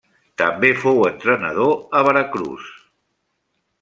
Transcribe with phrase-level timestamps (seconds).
[0.41, 2.73] També fou entrenador a Veracruz.